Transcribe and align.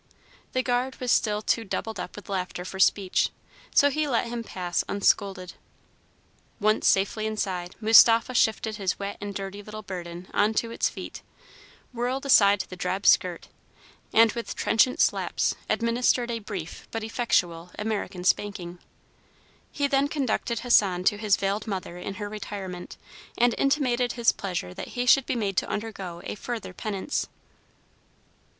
The 0.53 0.63
guard 0.63 0.95
was 0.99 1.11
still 1.11 1.43
too 1.43 1.63
doubled 1.63 1.99
up 1.99 2.15
with 2.15 2.27
laughter 2.27 2.65
for 2.65 2.79
speech, 2.79 3.29
so 3.71 3.91
he 3.91 4.07
let 4.07 4.25
him 4.25 4.43
pass 4.43 4.83
unscolded. 4.89 5.53
Once 6.59 6.87
safely 6.87 7.27
inside, 7.27 7.75
Mustapha 7.79 8.33
shifted 8.33 8.77
his 8.77 8.97
wet 8.97 9.15
and 9.21 9.35
dirty 9.35 9.61
little 9.61 9.83
burden 9.83 10.27
on 10.33 10.55
to 10.55 10.71
its 10.71 10.89
feet, 10.89 11.21
whirled 11.93 12.25
aside 12.25 12.61
the 12.61 12.75
drab 12.75 13.05
skirt, 13.05 13.47
and, 14.11 14.31
with 14.31 14.55
trenchant 14.55 14.99
slaps, 14.99 15.53
administered 15.69 16.31
a 16.31 16.39
brief 16.39 16.87
but 16.89 17.03
effectual 17.03 17.69
American 17.77 18.23
spanking. 18.23 18.79
He 19.71 19.85
then 19.85 20.07
conducted 20.07 20.61
Hassan 20.61 21.03
to 21.03 21.17
his 21.19 21.37
veiled 21.37 21.67
mother 21.67 21.99
in 21.99 22.15
her 22.15 22.27
retirement, 22.27 22.97
and 23.37 23.53
intimated 23.55 24.13
his 24.13 24.31
pleasure 24.31 24.73
that 24.73 24.97
he 24.97 25.05
should 25.05 25.27
be 25.27 25.35
made 25.35 25.57
to 25.57 25.69
undergo 25.69 26.21
a 26.25 26.33
further 26.33 26.73
penance. 26.73 27.27